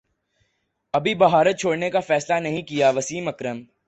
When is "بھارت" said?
1.15-1.59